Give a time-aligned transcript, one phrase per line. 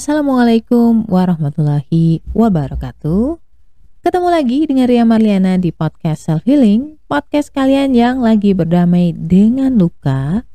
[0.00, 3.36] Assalamualaikum warahmatullahi wabarakatuh.
[4.00, 9.76] Ketemu lagi dengan Ria Marliana di podcast Self Healing, podcast kalian yang lagi berdamai dengan
[9.76, 10.48] luka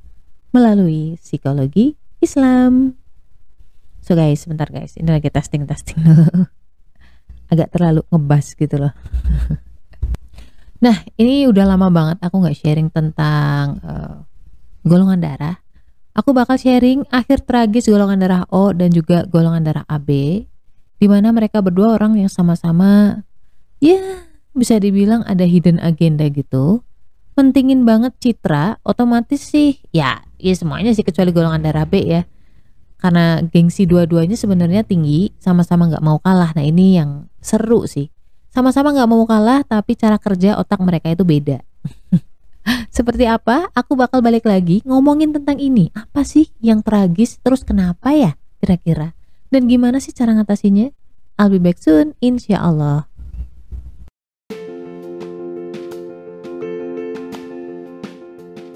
[0.50, 1.94] melalui psikologi
[2.26, 2.98] Islam.
[4.02, 6.50] So guys, sebentar guys, ini lagi testing-testing dulu.
[7.54, 8.98] Agak terlalu ngebas gitu loh.
[10.90, 14.26] nah, ini udah lama banget aku nggak sharing tentang uh,
[14.82, 15.62] golongan darah
[16.16, 20.10] Aku bakal sharing akhir tragis golongan darah O dan juga golongan darah AB,
[20.96, 23.20] di mana mereka berdua orang yang sama-sama,
[23.84, 24.24] ya
[24.56, 26.88] bisa dibilang ada hidden agenda gitu.
[27.36, 32.24] Pentingin banget citra, otomatis sih, ya, ya semuanya sih kecuali golongan darah B ya.
[32.96, 36.56] Karena gengsi dua-duanya sebenarnya tinggi, sama-sama nggak mau kalah.
[36.56, 38.08] Nah ini yang seru sih.
[38.56, 41.60] Sama-sama nggak mau kalah, tapi cara kerja otak mereka itu beda.
[42.90, 43.70] Seperti apa?
[43.76, 45.92] Aku bakal balik lagi ngomongin tentang ini.
[45.94, 47.38] Apa sih yang tragis?
[47.44, 49.14] Terus kenapa ya kira-kira?
[49.52, 50.90] Dan gimana sih cara ngatasinya?
[51.36, 53.12] I'll be back soon, insya Allah.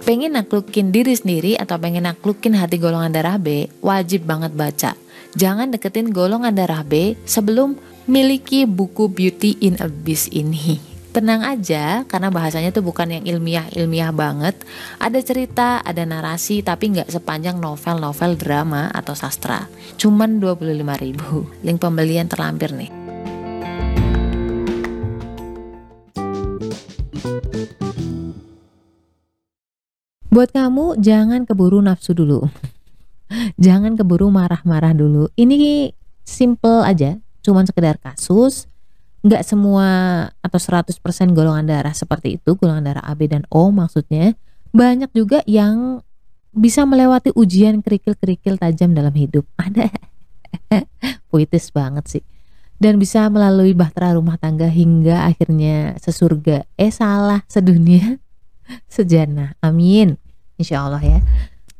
[0.03, 4.91] Pengen naklukin diri sendiri atau pengen naklukin hati golongan darah B, wajib banget baca.
[5.37, 7.77] Jangan deketin golongan darah B sebelum
[8.09, 14.55] miliki buku Beauty in Abyss ini tenang aja karena bahasanya tuh bukan yang ilmiah-ilmiah banget.
[15.01, 19.65] Ada cerita, ada narasi tapi nggak sepanjang novel-novel drama atau sastra.
[19.97, 21.49] Cuman 25 ribu.
[21.65, 22.91] Link pembelian terlampir nih.
[30.29, 32.45] Buat kamu jangan keburu nafsu dulu.
[33.65, 35.25] jangan keburu marah-marah dulu.
[35.33, 35.89] Ini
[36.21, 38.68] simple aja, cuman sekedar kasus
[39.19, 39.87] nggak semua
[40.39, 40.95] atau 100%
[41.35, 44.35] golongan darah seperti itu, golongan darah AB dan O maksudnya,
[44.71, 45.99] banyak juga yang
[46.55, 49.45] bisa melewati ujian kerikil-kerikil tajam dalam hidup.
[49.63, 49.91] Ada
[51.29, 52.23] puitis banget sih.
[52.79, 56.63] Dan bisa melalui bahtera rumah tangga hingga akhirnya sesurga.
[56.79, 58.23] Eh salah, sedunia,
[58.87, 59.59] sejana.
[59.59, 60.15] Amin.
[60.55, 61.19] Insya Allah ya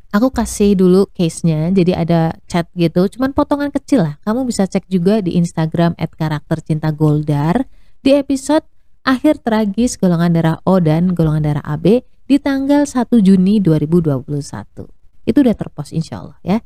[0.09, 3.05] aku kasih dulu case-nya jadi ada chat gitu.
[3.09, 4.15] Cuman potongan kecil lah.
[4.25, 7.69] Kamu bisa cek juga di Instagram at karakter cinta goldar
[8.01, 8.65] di episode
[9.05, 14.21] akhir tragis golongan darah O dan golongan darah AB di tanggal 1 Juni 2021
[15.25, 16.57] itu udah terpost insya Allah ya.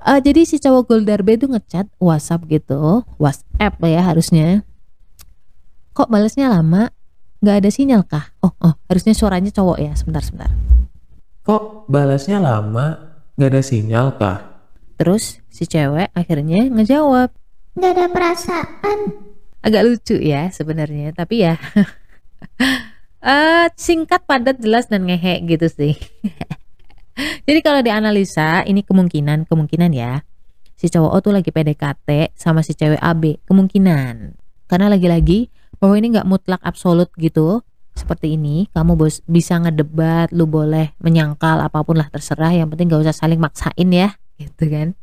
[0.00, 3.04] Uh, jadi si cowok goldar B itu ngechat WhatsApp gitu.
[3.20, 4.64] WhatsApp ya harusnya.
[5.92, 6.88] Kok balasnya lama?
[7.44, 8.32] Nggak ada sinyal kah?
[8.40, 9.92] Oh oh harusnya suaranya cowok ya.
[9.92, 10.48] Sebentar sebentar
[11.50, 13.18] Kok balasnya lama?
[13.34, 14.38] Gak ada sinyal kah?
[14.94, 17.34] Terus si cewek akhirnya ngejawab.
[17.74, 19.18] Gak ada perasaan.
[19.58, 21.58] Agak lucu ya sebenarnya, tapi ya
[23.18, 25.98] uh, singkat, padat, jelas dan ngehe gitu sih.
[27.50, 30.22] Jadi kalau dianalisa ini kemungkinan kemungkinan ya
[30.78, 34.38] si cowok O tuh lagi PDKT sama si cewek AB kemungkinan
[34.70, 35.50] karena lagi-lagi
[35.82, 41.60] bahwa ini nggak mutlak absolut gitu seperti ini kamu bos bisa ngedebat lu boleh menyangkal
[41.60, 44.96] apa pun lah terserah yang penting gak usah saling maksain ya gitu kan.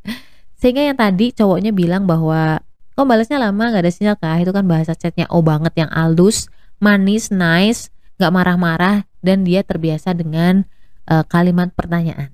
[0.57, 2.63] Sehingga yang tadi cowoknya bilang bahwa
[2.97, 6.49] kok balasnya lama gak ada sinyal kah itu kan bahasa chatnya oh banget yang aldus
[6.81, 10.65] manis nice gak marah-marah dan dia terbiasa dengan
[11.09, 12.33] uh, kalimat pertanyaan.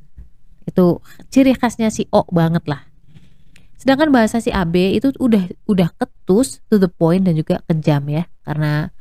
[0.64, 2.88] Itu ciri khasnya si O banget lah.
[3.76, 8.24] Sedangkan bahasa si AB itu udah udah ketus to the point dan juga kejam ya
[8.48, 8.96] karena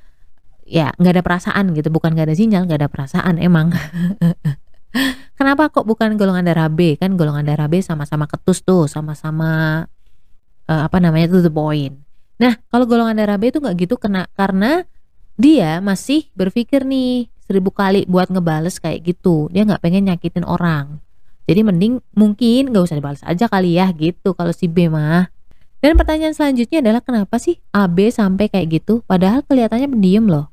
[0.72, 1.92] ya nggak ada perasaan gitu.
[1.92, 3.68] Bukan nggak ada sinyal nggak ada perasaan emang.
[5.38, 6.96] Kenapa kok bukan golongan darah B?
[6.96, 9.84] Kan golongan darah B sama-sama ketus tuh sama-sama
[10.68, 11.92] uh, apa namanya tuh the point.
[12.40, 14.88] Nah kalau golongan darah B itu nggak gitu kena karena
[15.36, 19.52] dia masih berpikir nih seribu kali buat ngebales kayak gitu.
[19.52, 21.00] Dia nggak pengen nyakitin orang.
[21.44, 24.32] Jadi mending mungkin nggak usah dibales aja kali ya gitu.
[24.32, 25.28] Kalau si B mah.
[25.82, 29.02] Dan pertanyaan selanjutnya adalah kenapa sih AB sampai kayak gitu?
[29.02, 30.51] Padahal kelihatannya pendiam loh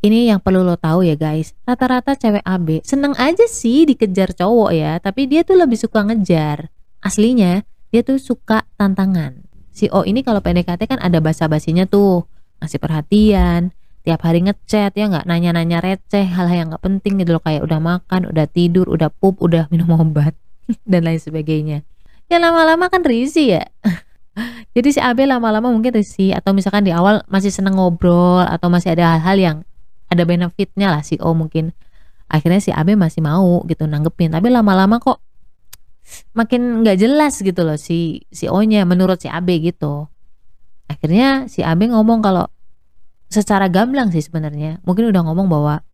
[0.00, 1.52] ini yang perlu lo tahu ya guys.
[1.68, 6.72] Rata-rata cewek AB seneng aja sih dikejar cowok ya tapi dia tuh lebih suka ngejar.
[7.04, 9.44] Aslinya dia tuh suka tantangan.
[9.70, 12.24] Si O ini kalau PDKT kan ada basa-basinya tuh.
[12.60, 15.28] Ngasih perhatian tiap hari ngechat ya nggak?
[15.28, 17.42] Nanya-nanya receh hal-hal yang nggak penting gitu loh.
[17.44, 20.32] Kayak udah makan udah tidur udah pup udah minum obat
[20.90, 21.84] dan lain sebagainya.
[22.32, 23.64] Ya lama-lama kan risih ya.
[24.76, 28.94] Jadi si AB lama-lama mungkin risih atau misalkan di awal masih seneng ngobrol atau masih
[28.96, 29.56] ada hal-hal yang
[30.10, 31.70] ada benefitnya lah si O mungkin
[32.26, 34.34] akhirnya si AB masih mau gitu nanggepin.
[34.34, 35.22] Tapi lama-lama kok
[36.34, 40.10] makin nggak jelas gitu loh si si O nya menurut si AB gitu.
[40.90, 42.50] Akhirnya si AB ngomong kalau
[43.30, 44.82] secara gamblang sih sebenarnya.
[44.82, 45.86] Mungkin udah ngomong bahwa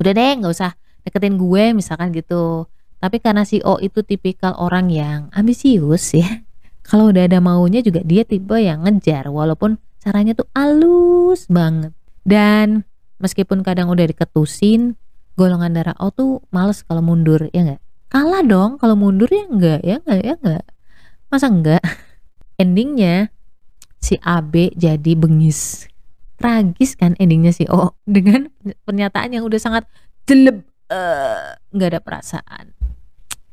[0.00, 0.72] udah deh nggak usah
[1.04, 2.68] deketin gue misalkan gitu.
[2.96, 6.46] Tapi karena si O itu tipikal orang yang ambisius ya
[6.88, 11.92] kalau udah ada maunya juga dia tipe yang ngejar walaupun caranya tuh halus banget.
[12.22, 12.86] Dan
[13.22, 14.98] meskipun kadang udah diketusin
[15.38, 17.82] golongan darah O tuh males kalau mundur ya nggak?
[18.12, 20.64] Kalah dong kalau mundur ya enggak ya enggak ya enggak
[21.32, 21.80] masa enggak
[22.62, 23.32] endingnya
[24.02, 25.88] si AB jadi bengis.
[26.36, 28.50] Tragis kan endingnya si O dengan
[28.84, 29.86] pernyataan yang udah sangat
[30.28, 32.74] jeleb eh, nggak ada perasaan.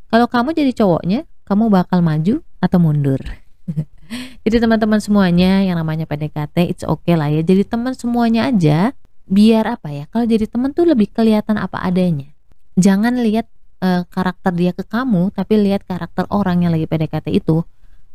[0.10, 3.22] Kalau kamu jadi cowoknya kamu bakal maju atau mundur?
[4.42, 7.45] Jadi teman-teman semuanya yang namanya PDKT it's okay lah ya.
[7.45, 8.98] Jadi teman semuanya aja
[9.30, 10.04] biar apa ya?
[10.10, 12.34] Kalau jadi teman tuh lebih kelihatan apa adanya.
[12.76, 13.46] Jangan lihat
[13.80, 17.64] eh, karakter dia ke kamu tapi lihat karakter orang yang lagi PDKT itu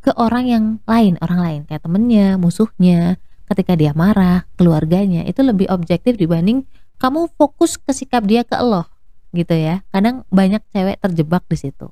[0.05, 1.61] ke orang yang lain orang lain.
[1.71, 3.17] Kayak temennya musuhnya
[3.49, 5.25] ketika dia marah keluarganya.
[5.25, 6.67] Itu lebih objektif dibanding
[6.99, 8.85] kamu fokus ke sikap dia ke lo
[9.33, 9.87] gitu ya.
[9.95, 11.89] Kadang banyak cewek terjebak di situ.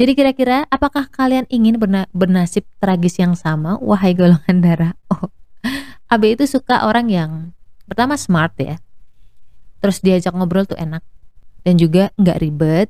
[0.00, 3.76] Jadi kira-kira apakah kalian ingin berna- bernasib tragis yang sama?
[3.84, 4.92] Wahai golongan darah.
[5.12, 5.28] Oh.
[6.12, 7.52] AB itu suka orang yang
[7.90, 8.78] pertama smart ya.
[9.82, 11.02] Terus diajak ngobrol tuh enak.
[11.66, 12.88] Dan juga nggak ribet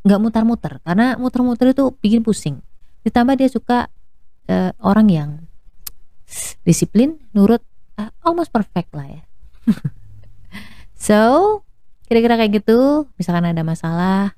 [0.00, 2.60] nggak mutar-muter karena muter-muter itu bikin pusing.
[3.04, 3.88] Ditambah dia suka
[4.48, 5.30] eh, orang yang
[6.64, 7.60] disiplin nurut
[7.96, 9.22] ah, almost perfect lah ya.
[11.00, 11.20] So
[12.04, 13.08] kira-kira kayak gitu.
[13.16, 14.36] Misalkan ada masalah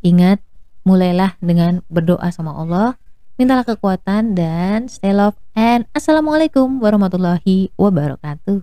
[0.00, 0.38] ingat
[0.86, 2.94] mulailah dengan berdoa sama Allah.
[3.34, 8.56] Mintalah kekuatan dan stay love and assalamualaikum warahmatullahi wabarakatuh